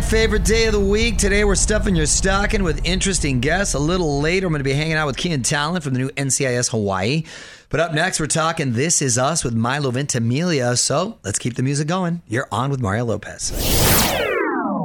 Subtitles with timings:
[0.00, 1.18] right, favorite day of the week.
[1.18, 3.74] Today we're stuffing your stocking with interesting guests.
[3.74, 6.08] A little later, I'm going to be hanging out with Kian Talan from the new
[6.10, 7.24] NCIS Hawaii.
[7.68, 10.76] But up next, we're talking This Is Us with Milo Ventimiglia.
[10.76, 12.22] So let's keep the music going.
[12.28, 13.50] You're on with Mario Lopez.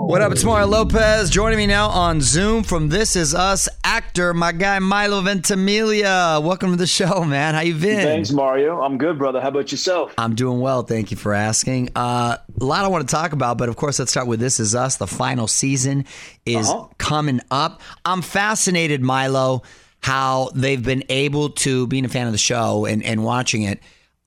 [0.06, 0.32] What up?
[0.32, 1.30] It's Mario Lopez.
[1.30, 6.40] Joining me now on Zoom from This Is Us actor, my guy Milo Ventimiglia.
[6.44, 7.54] Welcome to the show, man.
[7.56, 8.02] How you been?
[8.04, 8.82] Thanks, Mario.
[8.82, 9.40] I'm good, brother.
[9.42, 10.14] How about yourself?
[10.18, 10.84] I'm doing well.
[10.84, 11.90] Thank you for asking.
[11.96, 14.60] Uh, a lot I want to talk about, but of course, let's start with This
[14.60, 14.98] Is Us.
[14.98, 16.06] The final season
[16.46, 16.88] is Uh-huh.
[16.98, 17.82] coming up.
[18.06, 19.64] I'm fascinated, Milo,
[20.02, 23.80] how they've been able to, being a fan of the show and, and watching it,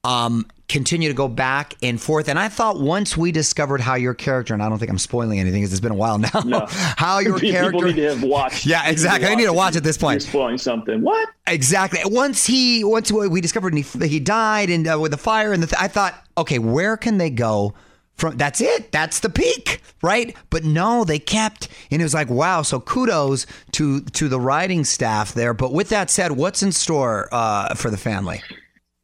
[0.05, 2.29] um, continue to go back and forth.
[2.29, 5.39] And I thought once we discovered how your character, and I don't think I'm spoiling
[5.39, 6.67] anything because it's been a while now, No.
[6.69, 7.87] how your People character.
[7.87, 8.67] need to have watched.
[8.67, 9.29] Yeah, exactly.
[9.29, 10.23] They need to watch at this point.
[10.23, 11.03] You're spoiling something.
[11.03, 11.29] What?
[11.47, 12.01] Exactly.
[12.05, 15.69] Once he, once we discovered he, he died and uh, with the fire and the,
[15.69, 17.75] th- I thought, okay, where can they go
[18.17, 18.37] from?
[18.37, 18.91] That's it.
[18.91, 20.35] That's the peak, right?
[20.51, 22.63] But no, they kept, and it was like, wow.
[22.63, 25.55] So kudos to to the writing staff there.
[25.55, 28.43] But with that said, what's in store uh, for the family?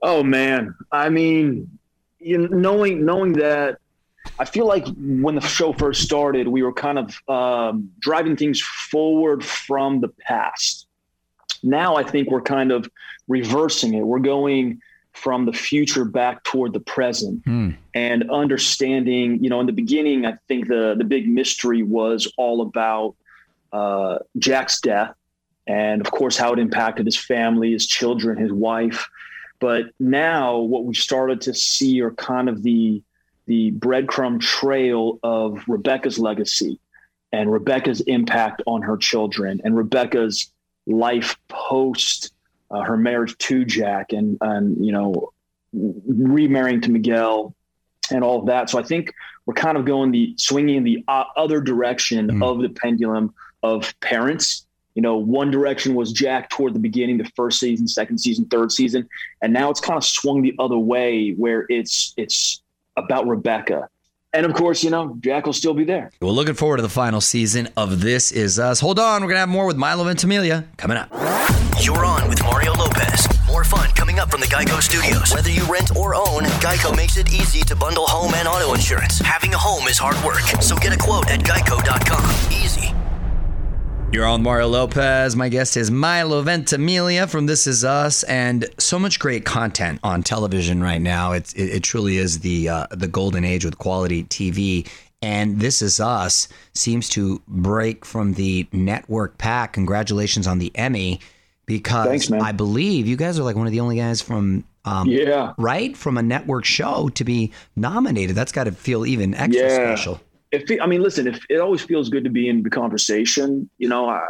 [0.02, 0.74] Oh man.
[0.90, 1.78] I mean,
[2.18, 3.78] you know, knowing knowing that,
[4.38, 8.60] I feel like when the show first started, we were kind of um, driving things
[8.60, 10.86] forward from the past.
[11.62, 12.90] Now I think we're kind of
[13.28, 14.02] reversing it.
[14.02, 14.80] We're going
[15.12, 17.42] from the future back toward the present
[17.94, 19.42] and understanding.
[19.42, 23.14] You know, in the beginning, I think the the big mystery was all about
[23.72, 25.14] uh, Jack's death,
[25.66, 29.08] and of course how it impacted his family, his children, his wife.
[29.62, 33.00] But now, what we started to see are kind of the
[33.46, 36.80] the breadcrumb trail of Rebecca's legacy
[37.30, 40.52] and Rebecca's impact on her children and Rebecca's
[40.86, 42.32] life post
[42.72, 45.32] uh, her marriage to Jack and and you know
[45.72, 47.54] remarrying to Miguel
[48.10, 48.68] and all of that.
[48.68, 49.14] So I think
[49.46, 52.42] we're kind of going the swinging in the uh, other direction Mm.
[52.42, 54.66] of the pendulum of parents.
[54.94, 58.70] You know, one direction was Jack toward the beginning, the first season, second season, third
[58.72, 59.08] season,
[59.40, 62.62] and now it's kind of swung the other way where it's it's
[62.96, 63.88] about Rebecca.
[64.34, 66.10] And of course, you know, Jack will still be there.
[66.20, 68.80] Well, looking forward to the final season of This Is Us.
[68.80, 71.10] Hold on, we're gonna have more with Milo and Ventimiglia coming up.
[71.80, 73.26] You're on with Mario Lopez.
[73.46, 75.34] More fun coming up from the Geico Studios.
[75.34, 79.18] Whether you rent or own, Geico makes it easy to bundle home and auto insurance.
[79.18, 82.52] Having a home is hard work, so get a quote at geico.com.
[82.52, 82.92] Easy.
[84.12, 85.34] You're on Mario Lopez.
[85.36, 90.22] My guest is Milo Ventimiglia from This Is Us, and so much great content on
[90.22, 91.32] television right now.
[91.32, 94.86] It's it, it truly is the uh, the golden age with quality TV.
[95.22, 99.72] And This Is Us seems to break from the network pack.
[99.72, 101.20] Congratulations on the Emmy,
[101.64, 102.30] because Thanks.
[102.32, 105.54] I believe you guys are like one of the only guys from um, Yeah.
[105.56, 108.36] right from a network show to be nominated.
[108.36, 109.76] That's got to feel even extra Yeah.
[109.94, 110.20] special.
[110.52, 113.88] If I mean, listen, if it always feels good to be in the conversation, you
[113.88, 114.22] know, I,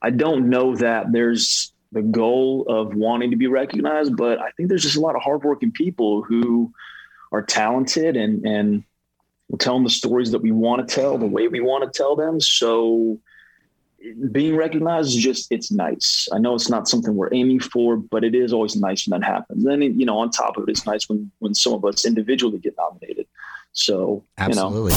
[0.00, 4.68] I don't know that there's the goal of wanting to be recognized, but I think
[4.68, 6.72] there's just a lot of hardworking people who
[7.32, 8.84] are talented and and
[9.58, 12.40] telling the stories that we want to tell the way we want to tell them.
[12.40, 13.18] So
[14.30, 16.28] being recognized is just it's nice.
[16.32, 19.26] I know it's not something we're aiming for, but it is always nice when that
[19.26, 19.64] happens.
[19.64, 22.58] Then you know, on top of it, it's nice when when some of us individually
[22.58, 23.17] get nominated.
[23.78, 24.92] So you know, Absolutely.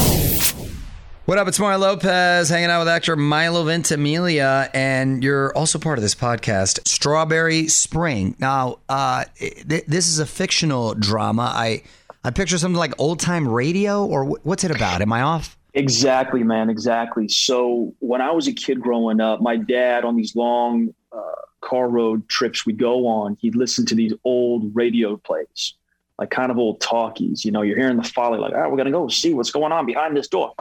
[1.26, 1.48] What up?
[1.48, 6.16] It's Mario Lopez hanging out with actor Milo Ventimiglia, and you're also part of this
[6.16, 8.36] podcast, Strawberry Spring.
[8.40, 11.52] Now, uh, th- this is a fictional drama.
[11.56, 11.84] I
[12.24, 15.02] I picture something like old time radio, or wh- what's it about?
[15.02, 15.58] Am I off?
[15.76, 16.70] Exactly, man.
[16.70, 17.28] Exactly.
[17.30, 21.22] So when I was a kid growing up, my dad on these long uh,
[21.62, 25.76] car road trips we go on, he'd listen to these old radio plays,
[26.22, 27.44] like kind of old talkies.
[27.44, 29.72] You know, you're hearing the folly, like, all right, we're gonna go see what's going
[29.72, 30.54] on behind this door.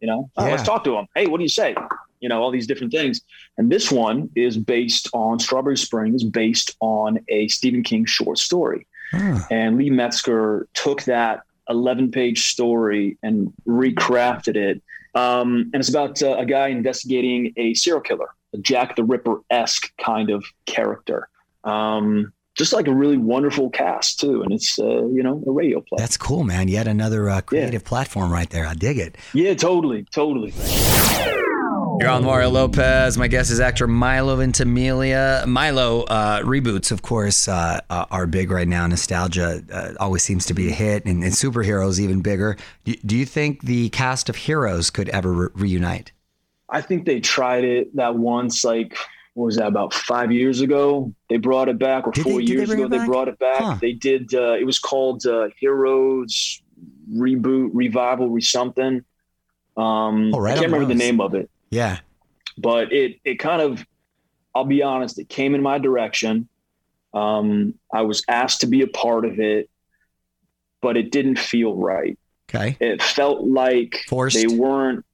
[0.00, 1.06] You know, "Oh, let's talk to him.
[1.16, 1.74] Hey, what do you say?
[2.20, 3.22] You know, all these different things.
[3.56, 8.86] And this one is based on Strawberry Springs, based on a Stephen King short story.
[9.50, 14.82] And Lee Metzger took that 11 page story and recrafted it.
[15.14, 19.40] Um, and it's about uh, a guy investigating a serial killer, a Jack the Ripper
[19.48, 21.30] esque kind of character.
[21.62, 24.42] Um, just like a really wonderful cast, too.
[24.42, 25.96] And it's, uh, you know, a radio play.
[25.98, 26.68] That's cool, man.
[26.68, 28.66] Yet another uh, creative platform right there.
[28.66, 29.16] I dig it.
[29.32, 30.06] yeah, totally.
[30.12, 30.52] Totally.
[32.00, 33.16] You're on Mario Lopez.
[33.16, 35.44] My guest is actor Milo Ventimiglia.
[35.46, 38.84] Milo uh, reboots, of course, uh, uh, are big right now.
[38.86, 42.56] Nostalgia uh, always seems to be a hit, and, and superheroes even bigger.
[42.84, 46.10] Do, do you think the cast of heroes could ever re- reunite?
[46.68, 48.96] I think they tried it that once, like,
[49.34, 51.12] what was that, about five years ago?
[51.28, 53.38] They brought it back, or Did four they- did they years ago, they brought it
[53.38, 53.60] back.
[53.60, 53.78] Huh.
[53.80, 56.62] They did, uh, it was called uh, Heroes
[57.12, 59.02] Reboot, Revival, Re something.
[59.76, 61.98] Um, Oh, right I can't remember the name of it, Yeah.
[62.56, 63.84] but it it kind of,
[64.54, 66.48] I'll be honest, it came in my direction.
[67.12, 69.68] Um, I was asked to be a part of it,
[70.80, 72.16] but it didn't feel right.
[72.48, 72.76] Okay.
[72.78, 74.36] It felt like Forced.
[74.36, 75.04] they weren't.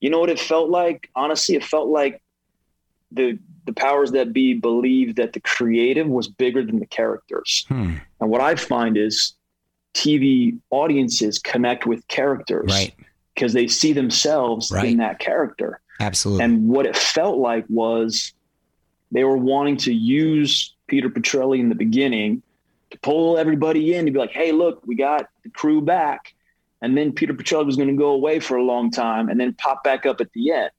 [0.00, 1.10] You know what it felt like?
[1.16, 2.21] Honestly, it felt like
[3.14, 7.64] the the powers that be believed that the creative was bigger than the characters.
[7.68, 7.94] Hmm.
[8.20, 9.34] And what I find is
[9.94, 12.92] TV audiences connect with characters Right.
[13.34, 14.88] because they see themselves Right.
[14.90, 15.80] in that character.
[16.00, 16.44] Absolutely.
[16.44, 18.32] And what it felt like was
[19.12, 22.42] they were wanting to use Peter Petrelli in the beginning
[22.90, 26.34] to pull everybody in to be like, hey, look, we got the crew back.
[26.80, 29.54] And then Peter Petrelli was going to go away for a long time and then
[29.54, 30.70] pop back up at the end.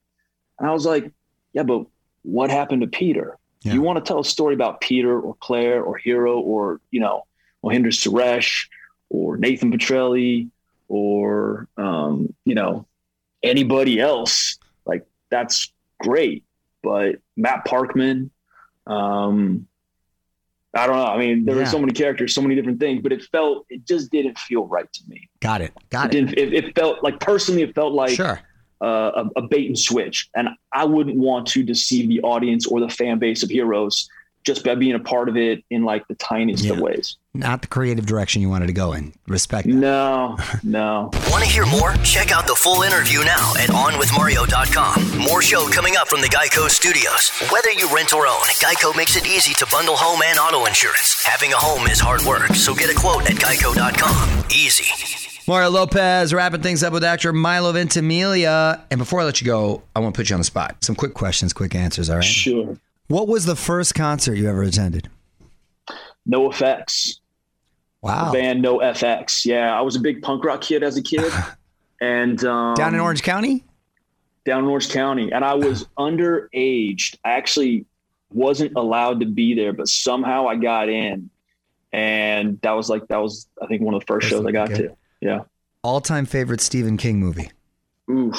[0.59, 1.09] And I was like,
[1.53, 1.85] yeah, but
[2.23, 3.37] what happened to Peter?
[3.61, 3.73] Yeah.
[3.73, 7.23] You want to tell a story about Peter or Claire or Hiro or, you know,
[7.63, 8.67] Mohinder Suresh
[9.09, 10.49] or Nathan Petrelli
[10.89, 12.85] or, um, you know,
[13.41, 16.43] anybody else, like that's great.
[16.81, 18.31] But Matt Parkman,
[18.85, 19.67] um,
[20.73, 21.05] I don't know.
[21.05, 21.61] I mean, there Yeah.
[21.61, 24.65] were so many characters, so many different things, but it felt, it just didn't feel
[24.67, 25.29] right to me.
[25.39, 25.71] Got it.
[25.89, 26.37] Got It it.
[26.37, 28.41] it, it felt like personally, it felt like Sure.
[28.83, 30.29] Uh, a, a bait and switch.
[30.35, 34.09] And I wouldn't want to deceive the audience or the fan base of Heroes
[34.43, 37.17] just by being a part of it in like the tiniest of ways.
[37.33, 39.13] Not the creative direction you wanted to go in.
[39.27, 39.73] Respect that.
[39.73, 41.09] No, no.
[41.31, 41.93] Want to hear more?
[42.03, 45.17] Check out the full interview now at OnWithMario.com.
[45.19, 47.31] More show coming up from the Geico Studios.
[47.51, 51.23] Whether you rent or own, Geico makes it easy to bundle home and auto insurance.
[51.25, 54.43] Having a home is hard work, so get a quote at Geico.com.
[54.51, 55.32] Easy.
[55.47, 58.83] Mario Lopez wrapping things up with actor Milo Ventimiglia.
[58.89, 60.83] And before I let you go, I want to put you on the spot.
[60.83, 62.23] Some quick questions, quick answers, all right?
[62.23, 62.77] Sure.
[63.07, 65.09] What was the first concert you ever attended?
[66.29, 67.19] NOFX.
[68.01, 68.31] Wow.
[68.31, 69.45] Band NOFX.
[69.45, 71.31] Yeah, I was a big punk rock kid as a kid.
[72.01, 73.63] And um, Down in Orange County?
[74.45, 77.15] down in Orange County, and I was underaged.
[77.23, 77.85] I actually
[78.29, 81.29] wasn't allowed to be there, but somehow I got in,
[81.93, 84.51] and that was like that was I think one of the first That's shows I
[84.51, 84.77] got good.
[84.89, 84.97] to.
[85.23, 85.41] Yeah.
[85.83, 87.51] All time favorite Stephen King movie.
[88.09, 88.33] Ooh.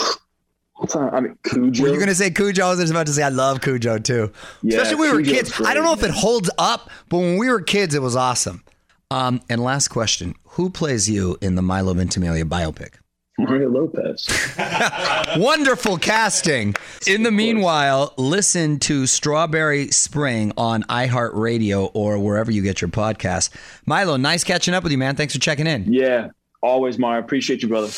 [0.94, 1.82] I mean, Cujo.
[1.82, 2.64] Were you going to say Cujo?
[2.66, 4.32] I was just about to say I love Cujo too.
[4.62, 5.52] Yeah, Especially when we were kids.
[5.52, 8.16] great, I don't know if it holds up, but when we were kids, it was
[8.16, 8.62] awesome.
[9.10, 12.94] Um, and last question Who plays you in the Milo Ventimiglia biopic?
[13.38, 14.28] Mario Lopez.
[15.36, 16.74] Wonderful casting.
[17.06, 23.50] In the meanwhile, listen to Strawberry Spring on iHeartRadio or wherever you get your podcast.
[23.86, 25.16] Milo, nice catching up with you, man.
[25.16, 25.92] Thanks for checking in.
[25.92, 26.28] yeah,
[26.64, 27.22] always, Mario.
[27.22, 27.88] Appreciate you, brother.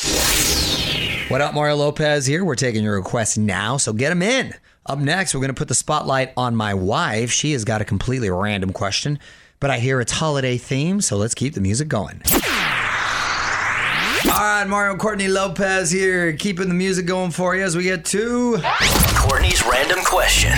[1.28, 2.44] What up, Mario Lopez here?
[2.44, 4.52] We're taking your requests now, so get them in.
[4.84, 7.30] Up next, we're going to put the spotlight on my wife.
[7.30, 9.18] She has got a completely random question,
[9.58, 12.22] but I hear it's holiday themed, so let's keep the music going.
[14.26, 18.04] All right, Mario Courtney Lopez here, keeping the music going for you as we get
[18.06, 18.60] to.
[19.14, 20.52] Courtney's random question.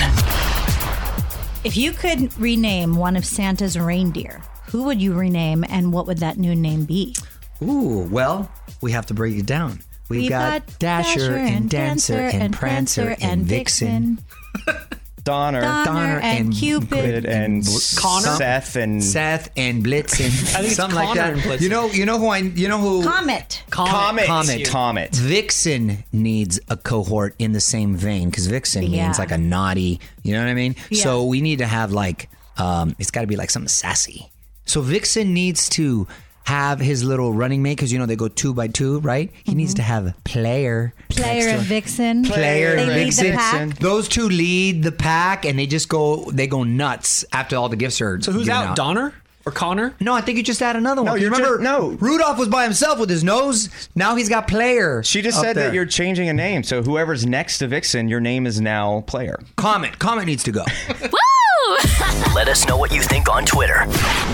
[1.64, 6.18] If you could rename one of Santa's reindeer, who would you rename and what would
[6.18, 7.14] that new name be?
[7.62, 8.50] Ooh, well,
[8.80, 9.80] we have to break it down.
[10.08, 14.18] We've, got, Dasher, and Dancer and Prancer and Vixen.
[15.24, 17.26] Donner, Donner, Donner and, and Cupid.
[17.26, 17.62] and
[17.98, 18.36] Connor?
[18.36, 21.34] Seth and Seth and Blitzen, think it's something like that.
[21.34, 23.62] and You know, you know who I, you know who Comet.
[23.68, 24.24] Comet.
[24.24, 24.66] Comet.
[24.66, 25.14] Comet.
[25.14, 29.04] Vixen needs a cohort in the same vein because Vixen Yeah.
[29.04, 30.76] means like a naughty, you know what I mean?
[30.88, 31.02] Yeah.
[31.02, 34.30] So we need to have like, um, it's got to be like something sassy.
[34.64, 36.08] So Vixen needs to
[36.48, 39.30] have his little running mate because you know they go two by two, right?
[39.44, 40.94] He needs to have a player.
[41.10, 41.20] Mm-hmm.
[41.22, 41.60] Player and.
[41.62, 42.24] Vixen.
[42.24, 43.26] Player and lead Vixen.
[43.32, 43.78] the pack.
[43.78, 47.76] Those two lead the pack, and they just go they go nuts after all the
[47.76, 48.18] gifts are.
[48.22, 48.76] So who's given out?
[48.76, 49.12] Donner
[49.44, 49.94] or Connor?
[50.00, 51.12] No, I think you just add another one.
[51.12, 51.58] No, You remember?
[51.58, 51.90] ju- no.
[52.00, 53.68] Rudolph was by himself with his nose.
[53.94, 55.02] Now he's got player.
[55.02, 55.68] She just said there.
[55.68, 56.62] that you're changing a name.
[56.62, 59.38] So whoever's next to Vixen, your name is now Player.
[59.56, 59.98] Comet.
[59.98, 60.64] Comet needs to go.
[62.34, 63.80] Let us know what you think on Twitter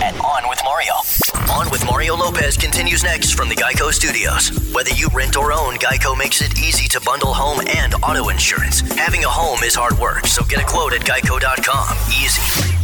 [0.02, 0.92] at On With Mario.
[1.50, 4.50] On With Mario Lopez continues next from the Geico Studios.
[4.74, 8.80] Whether you rent or own, Geico makes it easy to bundle home and auto insurance.
[8.96, 11.96] Having a home is hard work, so get a quote at geico.com.
[12.08, 12.76] Easy.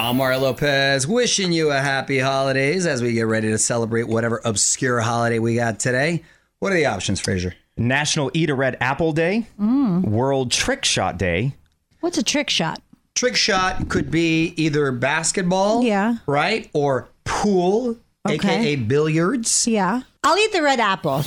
[0.00, 4.40] I'm Mario Lopez, wishing you a happy holidays as we get ready to celebrate whatever
[4.44, 6.22] obscure holiday we got today.
[6.60, 7.54] What are the options, Fraser?
[7.76, 10.04] National Eat a Red Apple Day, mm.
[10.04, 11.54] World Trick Shot Day,
[12.00, 12.80] What's a trick shot?
[13.14, 16.16] Trick shot could be either basketball, Yeah.
[16.26, 18.34] right, or pool, Okay.
[18.36, 19.66] aka billiards.
[19.66, 20.02] Yeah.
[20.22, 21.22] I'll eat the red apple.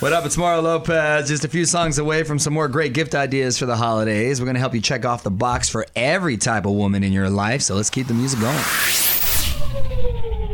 [0.00, 0.26] What up?
[0.26, 1.28] It's Mario Lopez.
[1.28, 4.40] Just a few songs away from some more great gift ideas for the holidays.
[4.40, 7.12] We're going to help you check off the box for every type of woman in
[7.12, 7.62] your life.
[7.62, 8.58] So let's keep the music going.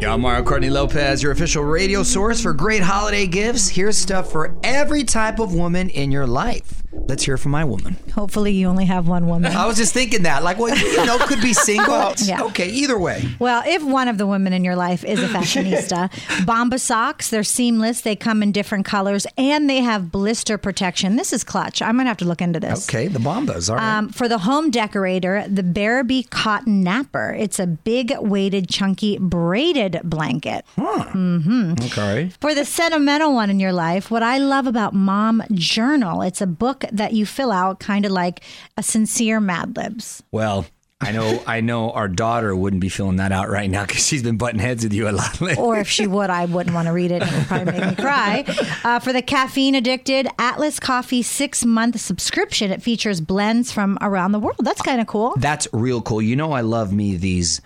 [0.00, 3.68] Yeah, I'm Mario Courtney Lopez, your official radio source for great holiday gifts.
[3.68, 6.83] Here's stuff for every type of woman in your life.
[7.08, 7.96] Let's hear from my woman.
[8.14, 9.50] Hopefully, you only have one woman.
[9.56, 12.12] I was just thinking that, like, well, you know, could be single.
[12.18, 12.42] Yeah.
[12.44, 13.26] Okay, either way.
[13.38, 16.10] Well, if one of the women in your life is a fashionista,
[16.44, 21.16] Bombas socks, they're seamless, they come in different colors, and they have blister protection.
[21.16, 21.80] This is clutch.
[21.80, 22.86] I'm going to have to look into this.
[22.88, 23.70] Okay, the Bombas.
[23.70, 23.96] All right.
[23.98, 27.34] Um, for the home decorator, the Bearaby Cotton Napper.
[27.38, 30.66] It's a big, weighted, chunky, braided blanket.
[30.76, 31.82] Mhm.
[31.86, 32.30] Okay.
[32.40, 36.46] For the sentimental one in your life, what I love about Mom Journal, it's a
[36.46, 38.43] book that you fill out kind of like
[38.76, 40.23] a sincere Mad Libs.
[40.31, 40.67] Well,
[41.00, 44.25] I know, I know, our daughter wouldn't be filling that out right now because she's
[44.25, 45.62] been butting heads with you a lot lately.
[45.62, 47.23] Or if she would, I wouldn't want to read it.
[47.23, 48.45] And it would probably make me cry.
[48.83, 52.73] Uh, for the caffeine addicted, Atlas Coffee six month subscription.
[52.73, 54.59] It features blends from around the world.
[54.59, 55.35] That's kind of cool.
[55.37, 56.21] That's real cool.
[56.21, 57.61] You know, I love me these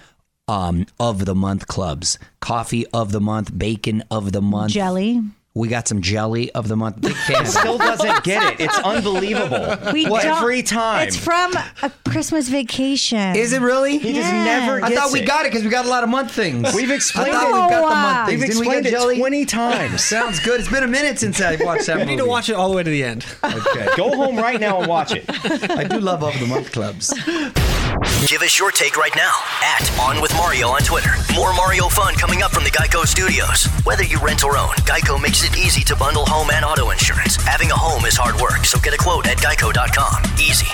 [0.46, 2.18] um, of the month clubs.
[2.40, 4.72] Coffee of the month, bacon of the month.
[4.72, 5.22] Jelly.
[5.54, 7.02] We got some jelly of the month.
[7.02, 7.44] Big fan.
[7.46, 8.60] Still doesn't get it.
[8.64, 9.76] It's unbelievable.
[9.92, 10.22] We What?
[10.22, 11.06] don't- Every time.
[11.08, 13.36] It's from a Christmas vacation.
[13.36, 13.98] Is it really?
[13.98, 14.44] He just Yeah.
[14.44, 15.26] never I gets thought we it.
[15.26, 16.74] got it because we got a lot of month things.
[16.74, 17.52] We've explained I thought it.
[17.52, 18.54] we've got the month We've things.
[18.54, 19.18] Didn't we get explained it jelly?
[19.18, 20.04] 20 times.
[20.08, 20.58] Sounds good.
[20.58, 22.76] It's been a minute since I've watched that You need to watch it all the
[22.76, 23.26] way to the end.
[23.44, 23.88] Okay.
[23.94, 25.26] Go home right now and watch it.
[25.70, 27.12] I do love of the month clubs.
[28.26, 29.32] Give us your take right now
[29.62, 31.10] at On With Mario on Twitter.
[31.34, 33.66] More Mario fun coming up from the Geico Studios.
[33.84, 37.36] Whether you rent or own, Geico makes it easy to bundle home and auto insurance.
[37.36, 40.32] Having a home is hard work, so get a quote at geico.com.
[40.40, 40.66] Easy.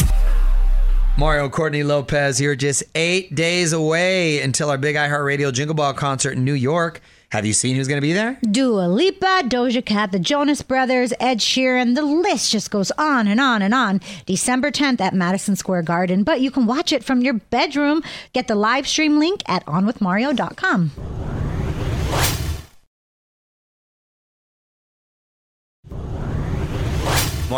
[1.18, 6.32] Mario Courtney Lopez here, just eight days away until our big iHeartRadio Jingle Ball concert
[6.32, 7.00] in New York.
[7.30, 8.38] Have you seen who's going to be there?
[8.50, 11.94] Dua Lipa, Doja Cat, the Jonas Brothers, Ed Sheeran.
[11.94, 14.00] The list just goes on and on and on.
[14.24, 16.24] December 10th at Madison Square Garden.
[16.24, 18.02] But you can watch it from your bedroom.
[18.32, 21.37] Get the live stream link at onwithmario.com.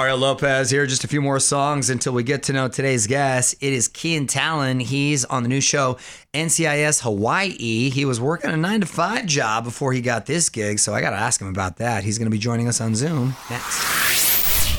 [0.01, 0.87] Mario Lopez here.
[0.87, 3.55] Just a few more songs until we get to know today's guest.
[3.61, 4.81] It is Kian Talan.
[4.81, 5.99] He's on the new show
[6.33, 7.91] NCIS Hawaii.
[7.91, 11.03] He was working a nine to five job before he got this gig, so I
[11.03, 12.03] got to ask him about that.
[12.03, 14.79] He's going to be joining us on Zoom next.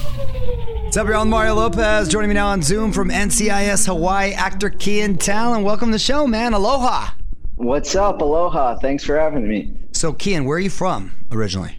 [0.85, 1.23] What's up, y'all?
[1.25, 2.09] Mario Lopez.
[2.09, 5.63] Joining me now on Zoom from NCIS Hawaii, actor Kian Talan.
[5.63, 6.53] Welcome to the show, man.
[6.53, 7.11] Aloha.
[7.57, 8.21] What's up?
[8.21, 8.77] Aloha.
[8.79, 9.71] Thanks for having me.
[9.91, 11.77] So, Kian, where are you from originally?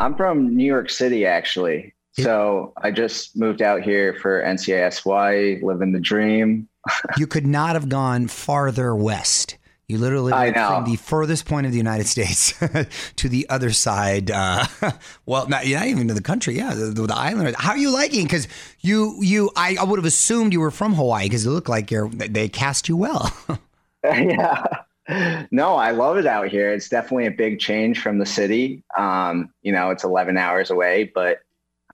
[0.00, 1.94] I'm from New York City, actually.
[2.12, 6.68] So I just moved out here for NCISY, living the dream.
[7.16, 9.56] you could not have gone farther west.
[9.90, 12.54] You literally went from the furthest point of the United States
[13.16, 14.30] to the other side.
[14.30, 14.64] Uh,
[15.26, 16.56] well, not, not even to the country.
[16.56, 17.56] Yeah, the, the island.
[17.58, 18.22] How are you liking?
[18.22, 18.46] Because
[18.80, 21.90] you, you, I, I would have assumed you were from Hawaii because it looked like
[21.90, 22.08] you're.
[22.08, 23.34] They cast you well.
[24.04, 24.64] yeah.
[25.50, 26.72] No, I love it out here.
[26.72, 28.84] It's definitely a big change from the city.
[28.96, 31.40] Um, you know, it's 11 hours away, but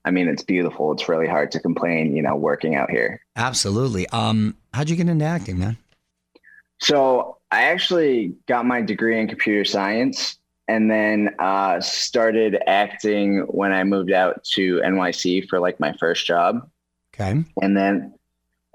[0.07, 0.93] I mean, it's beautiful.
[0.93, 3.19] It's really hard to complain, you know, working out here.
[3.35, 4.07] Absolutely.
[4.07, 5.77] Um, how'd you get into acting, man?
[6.79, 10.37] So I actually got my degree in computer science
[10.69, 16.25] and then uh, started acting when I moved out to NYC for like my first
[16.25, 16.69] job.
[17.13, 17.43] Okay.
[17.61, 18.13] and then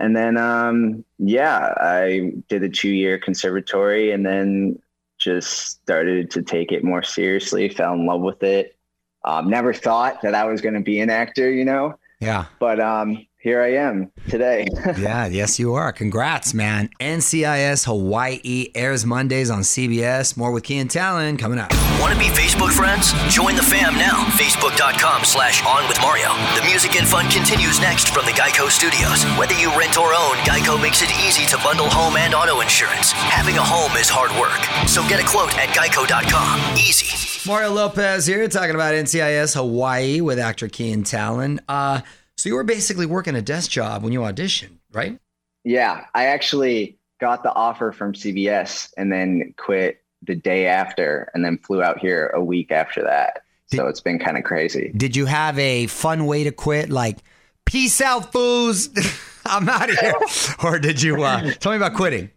[0.00, 4.76] and then um yeah i did a two year conservatory and then
[5.18, 8.76] just started to take it more seriously fell in love with it
[9.24, 12.46] um never thought that i was going to be an actor you know Yeah.
[12.58, 14.66] but um here i am today
[14.98, 15.90] Yeah, yes, you are.
[15.92, 16.90] Congrats, man.
[17.00, 20.36] NCIS Hawaii airs Mondays on CBS.
[20.36, 21.72] More with Kian Talan coming up.
[22.00, 23.10] Want to be Facebook friends?
[23.34, 24.22] Join the fam now.
[24.38, 26.30] Facebook.com slash on with Mario.
[26.54, 29.24] The music and fun continues next from the Geico Studios.
[29.38, 33.10] Whether you rent or own, Geico makes it easy to bundle home and auto insurance.
[33.12, 34.62] Having a home is hard work.
[34.88, 36.76] So get a quote at geico.com.
[36.76, 37.31] Easy.
[37.46, 41.58] Mario Lopez here talking about NCIS Hawaii with actor Kian Talan.
[41.68, 42.00] Uh,
[42.36, 45.18] so you were basically working a desk job when you auditioned, right?
[45.64, 51.44] yeah i actually got the offer from cbs and then quit the day after and
[51.44, 55.16] then flew out here a week after that so it's been kind of crazy Did
[55.16, 56.90] you have a fun way to quit?
[56.90, 57.20] Like,
[57.64, 58.90] peace out, fools.
[59.46, 60.14] I'm out of here.
[60.62, 62.30] or did you uh, tell me about quitting?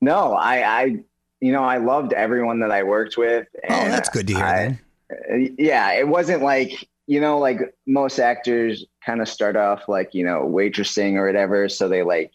[0.00, 0.96] No, I, I,
[1.42, 3.46] you know, I loved everyone that I worked with.
[3.68, 4.78] Oh, that's good to hear I-
[5.12, 10.14] uh, Yeah, it wasn't like you know, like most actors kind of start off like
[10.14, 12.30] you know waitressing or whatever, so they like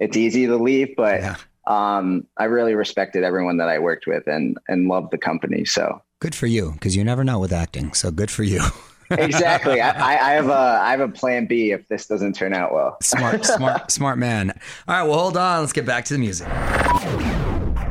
[0.00, 0.94] it's easy to leave.
[0.96, 1.36] But Yeah.
[1.66, 5.64] um, I really respected everyone that I worked with and and loved the company.
[5.64, 7.92] So Good for you, because you never know with acting.
[7.92, 8.62] So good for you.
[9.10, 12.54] exactly, I, I, I have a I have a plan B if this doesn't turn
[12.54, 12.96] out well.
[13.02, 14.50] Smart, smart, smart man.
[14.88, 15.60] All right, well, hold on.
[15.60, 16.46] Let's get back to the music.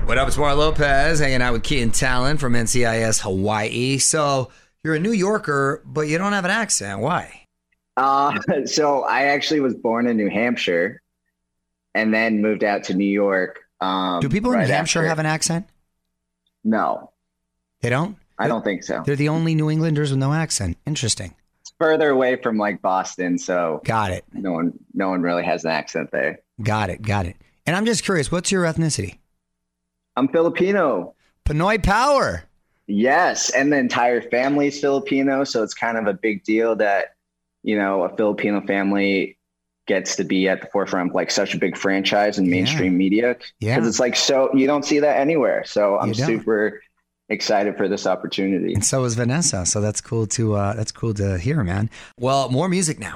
[0.06, 3.98] What up, it's Mario Lopez, hanging out with Keaton Talan from NCIS Hawaii.
[3.98, 4.52] So
[4.84, 7.00] you're a New Yorker, but you don't have an accent.
[7.00, 7.48] Why?
[7.96, 11.02] Uh, so I actually was born in New Hampshire
[11.96, 13.62] and then moved out to New York.
[13.80, 15.68] Um, Do people in New Hampshire after- have an accent?
[16.66, 17.12] No,
[17.82, 18.18] They don't?
[18.40, 19.04] I don't think so.
[19.06, 20.78] They're the only New Englanders with no accent.
[20.86, 21.34] Interesting.
[21.62, 24.26] It's further away from like Boston, so Got it.
[24.34, 26.40] no one, no one really has an accent there.
[26.62, 27.02] Got it.
[27.02, 27.36] Got it.
[27.66, 29.18] And I'm just curious, what's your ethnicity?
[30.16, 31.16] I'm Filipino.
[31.46, 32.44] Pinoy Power.
[32.88, 37.16] Yes, and the entire family's Filipino, so it's kind of a big deal that
[37.64, 39.38] you know a Filipino family
[39.88, 43.36] gets to be at the forefront of like such a big franchise in mainstream media
[43.60, 43.76] Yeah.
[43.76, 45.64] because it's like so you don't see that anywhere.
[45.66, 46.82] So I'm super
[47.30, 48.74] excited for this opportunity.
[48.74, 49.66] And so is Vanessa.
[49.66, 51.90] So that's cool to uh, that's cool to hear, man.
[52.20, 53.16] Well, more music now.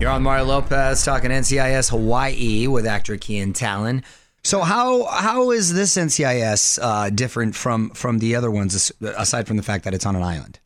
[0.00, 4.02] You're on Mario Lopez talking NCIS Hawaii with actor Kian Talan.
[4.42, 9.56] So how how is this NCIS uh, different from from the other ones aside from
[9.56, 10.58] the fact that it's on an island?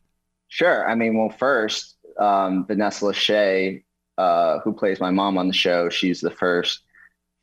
[0.47, 0.89] Sure.
[0.89, 3.83] I mean, well, first, um, Vanessa Lachey,
[4.17, 6.81] uh, who plays my mom on the show, she's the first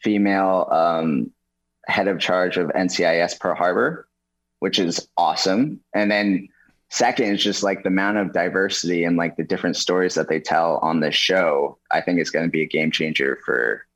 [0.02, 1.30] female um,
[1.86, 4.08] head of charge of NCIS Pearl Harbor,
[4.60, 5.80] which is awesome.
[5.94, 6.48] And then
[6.88, 10.40] second is just like the amount of diversity and like the different stories that they
[10.40, 11.78] tell on this show.
[11.90, 13.86] I think is going to be a game changer for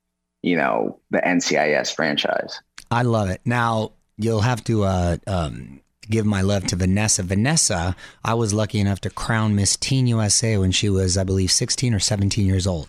[0.43, 2.61] you know the NCIS franchise.
[2.91, 3.41] I love it.
[3.45, 7.23] Now you'll have to uh, um, give my love to Vanessa.
[7.23, 11.51] Vanessa, I was lucky enough to crown Miss Teen USA when she was, I believe,
[11.51, 12.89] 16 or 17 years old.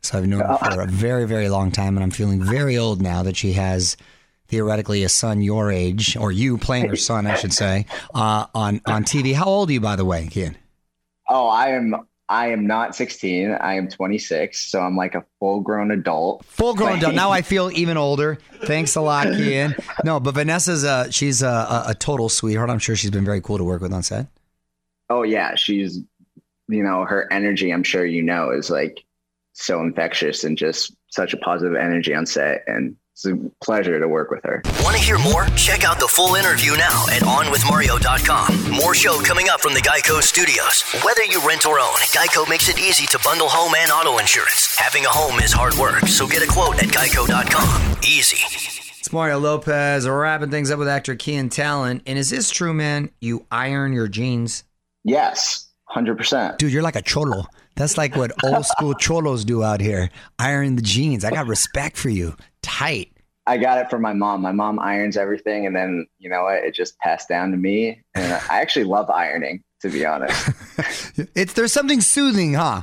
[0.00, 3.00] So I've known her for a very, very long time, and I'm feeling very old
[3.00, 3.96] now that she has
[4.48, 8.80] theoretically a son your age, or you playing her son, I should say, uh, on
[8.86, 9.34] on TV.
[9.34, 10.56] How old are you, by the way, Kian?
[11.28, 11.94] Oh, I am.
[12.28, 13.52] I am not 16.
[13.52, 14.70] I am 26.
[14.70, 16.44] So I'm like a full grown adult.
[16.44, 17.14] Full grown adult.
[17.14, 18.38] Now I feel even older.
[18.64, 19.78] Thanks a lot, Kian.
[20.04, 22.70] No, but Vanessa's a, she's a, a, a total sweetheart.
[22.70, 24.26] I'm sure she's been very cool to work with on set.
[25.08, 26.00] Oh yeah, she's
[26.68, 29.04] you know, her energy, I'm sure you know, is like
[29.52, 34.06] so infectious and just such a positive energy on set and it's a pleasure to
[34.06, 34.60] work with her.
[34.82, 35.46] Want to hear more?
[35.56, 38.70] Check out the full interview now at OnWithMario.com.
[38.72, 40.82] More show coming up from the Geico Studios.
[41.02, 44.76] Whether you rent or own, Geico makes it easy to bundle home and auto insurance.
[44.78, 47.96] Having a home is hard work, so get a quote at Geico.com.
[48.04, 48.36] Easy.
[49.00, 52.02] It's Mario Lopez wrapping things up with actor Kian Talan.
[52.04, 53.08] And is this true, man?
[53.22, 54.62] You iron your jeans?
[55.04, 56.58] Yes, 100%.
[56.58, 57.46] Dude, you're like a cholo.
[57.76, 60.10] That's like what old school cholos do out here.
[60.38, 61.24] Iron the jeans.
[61.24, 62.34] I got respect for you.
[62.66, 63.12] Tight.
[63.46, 64.42] I got it from my mom.
[64.42, 68.02] My mom irons everything and then, you know what, it just passed down to me
[68.16, 70.50] and I actually love ironing, to be honest.
[71.34, 72.82] It's there's something soothing, huh?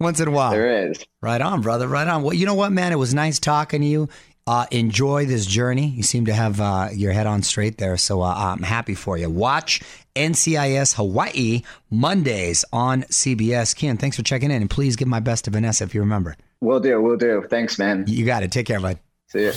[0.00, 0.50] Once in a while.
[0.50, 1.04] there is.
[1.20, 1.86] Right on, brother.
[1.86, 2.22] Right on.
[2.22, 2.90] Well, you know what, man?
[2.90, 4.08] It was nice talking to you.
[4.46, 5.88] Uh, enjoy this journey.
[5.88, 9.18] You seem to have uh, your head on straight there, so uh, I'm happy for
[9.18, 9.28] you.
[9.28, 9.82] Watch
[10.16, 13.76] NCIS Hawaii Mondays on CBS.
[13.76, 16.36] Ken, thanks for checking in, and please give my best to Vanessa if you remember.
[16.60, 17.44] We'll do, we'll do.
[17.48, 18.04] Thanks, man.
[18.08, 18.50] You got it.
[18.50, 18.98] Take care, bud.
[19.30, 19.52] See ya.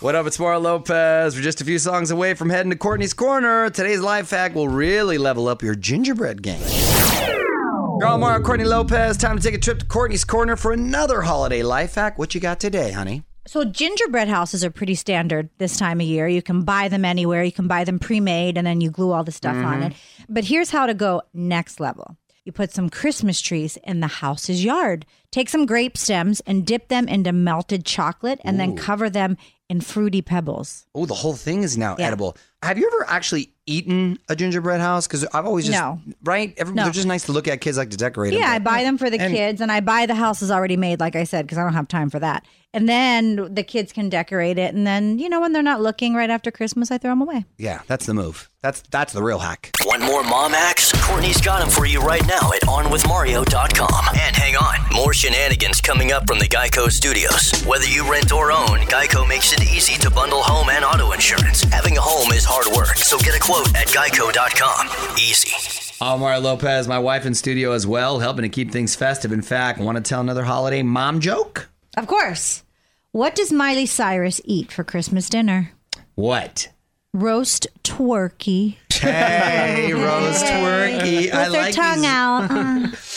[0.00, 0.26] What up?
[0.26, 1.34] It's Mario Lopez.
[1.34, 3.70] We're just a few songs away from heading to Courtney's Corner.
[3.70, 6.60] Today's life hack will really level up your gingerbread game.
[6.60, 9.16] You're on Mario Courtney Lopez.
[9.16, 12.18] Time to take a trip to Courtney's Corner for another holiday life hack.
[12.18, 13.22] What you got today, honey?
[13.46, 16.28] So gingerbread houses are pretty standard this time of year.
[16.28, 17.42] You can buy them anywhere.
[17.42, 19.82] You can buy them pre-made and then you glue all the stuff on mm-hmm.
[19.84, 19.92] it.
[20.28, 22.18] But here's how to go next level.
[22.44, 25.06] You put some Christmas trees in the house's yard.
[25.34, 29.36] Take some grape stems and dip them into melted chocolate and then cover them
[29.68, 30.86] in fruity pebbles.
[30.94, 32.06] Oh, the whole thing is now Yeah.
[32.06, 32.36] edible.
[32.62, 35.06] Have you ever actually eaten a gingerbread house?
[35.08, 36.00] Because I've always just No.
[36.22, 36.54] right.
[36.56, 36.84] Every, No.
[36.84, 37.60] They're just nice to look at.
[37.60, 38.32] Kids like to decorate.
[38.32, 40.76] them, Yeah, I buy them for the and- kids and I buy the houses already
[40.76, 42.44] made, like I said, because I don't have time for that.
[42.72, 44.74] And then the kids can decorate it.
[44.74, 47.44] And then, you know, when they're not looking right after Christmas, I throw them away.
[47.58, 48.50] Yeah, that's the move.
[48.62, 49.70] That's that's the real hack.
[49.84, 50.92] One more mom hacks?
[51.06, 54.04] Courtney's got them for you right now at OnWithMario.com.
[54.18, 57.50] And hang on, more shenanigans coming up from the Geico Studios.
[57.64, 61.62] Whether you rent or own, Geico makes it easy to bundle home and auto insurance.
[61.62, 65.16] Having a home is hard work, so get a quote at Geico.com.
[65.16, 65.94] Easy.
[65.98, 69.32] I'm Mario Lopez, my wife in studio as well, helping to keep things festive.
[69.32, 71.70] In fact, want to tell another holiday mom joke?
[71.96, 72.62] Of course.
[73.12, 75.72] What does Miley Cyrus eat for Christmas dinner?
[76.16, 76.68] What?
[77.14, 78.76] Roast twerky.
[78.92, 81.24] Hey, roast twerky.
[81.26, 82.04] With I her like tongue these.
[82.04, 82.50] out.
[82.50, 82.88] Uh.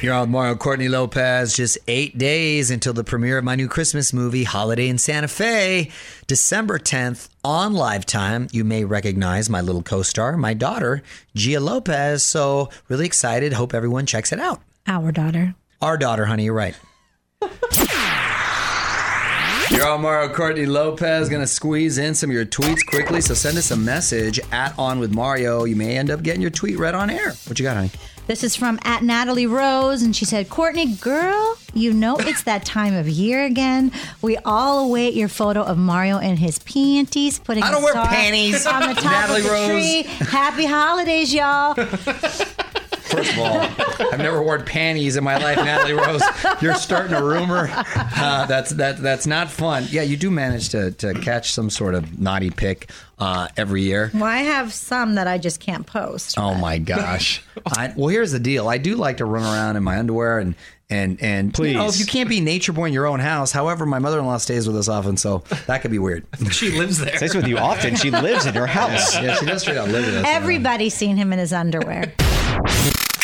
[0.00, 1.56] You're on Mario Courtney Lopez.
[1.56, 5.90] Just eight days until the premiere of my new Christmas movie, Holiday in Santa Fe,
[6.28, 8.46] December 10th on Lifetime.
[8.52, 11.02] You may recognize my little co-star, my daughter,
[11.34, 12.22] Gia Lopez.
[12.22, 13.54] So really excited.
[13.54, 14.60] Hope everyone checks it out.
[14.86, 15.56] Our daughter.
[15.82, 16.44] Our daughter, honey.
[16.44, 16.76] You're right.
[19.70, 21.28] You're on Mario Courtney Lopez.
[21.28, 23.20] Gonna squeeze in some of your tweets quickly.
[23.20, 25.64] So send us a message at On with Mario.
[25.64, 27.32] You may end up getting your tweet read on air.
[27.46, 27.90] What you got, honey?
[28.28, 32.66] This is from at Natalie Rose, and she said, Courtney, girl, you know it's that
[32.66, 33.90] time of year again.
[34.20, 38.66] We all await your photo of Mario in his panties, putting I don't wear panties,
[38.66, 39.66] on the top Natalie of the Rose.
[39.68, 40.02] tree.
[40.26, 41.74] Happy holidays, y'all.
[43.08, 43.60] First of all,
[44.12, 46.22] I've never worn panties in my life, Natalie Rose.
[46.60, 47.68] You're starting a rumor.
[47.72, 49.86] Uh, that's that that's not fun.
[49.90, 54.10] Yeah, you do manage to to catch some sort of naughty pick uh, every year.
[54.14, 56.38] Well, I have some that I just can't post.
[56.38, 57.42] Oh my gosh.
[57.66, 58.68] I, well, here's the deal.
[58.68, 60.54] I do like to run around in my underwear and
[60.90, 63.52] and and you know, if you can't be nature boy in your own house.
[63.52, 66.26] However, my mother-in-law stays with us often, so that could be weird.
[66.50, 67.14] she lives there.
[67.16, 67.94] Stays with you often.
[67.96, 69.14] She lives in your house.
[69.14, 70.24] Yeah, she does straight out live with us.
[70.26, 72.14] Everybody's seen him in his underwear.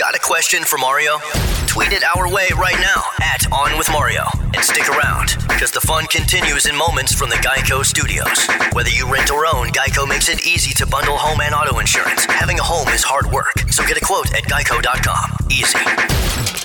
[0.04, 1.18] Got a question for Mario?
[1.66, 4.43] Tweet it our way right now at On With Mario.
[4.54, 8.46] And stick around, because the fun continues in moments from the Geico studios.
[8.72, 12.24] Whether you rent or own, Geico makes it easy to bundle home and auto insurance.
[12.26, 15.48] Having a home is hard work, so get a quote at geico.com.
[15.50, 15.76] Easy.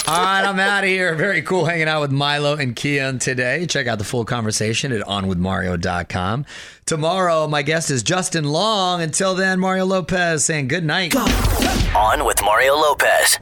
[0.07, 1.15] All right, I'm out of here.
[1.15, 3.65] Very cool hanging out with Milo and Kian today.
[3.65, 6.45] Check out the full conversation at onwithmario.com.
[6.85, 9.01] Tomorrow, my guest is Justin Long.
[9.01, 11.15] Until then, Mario Lopez saying good night.
[11.15, 13.39] On with Mario Lopez.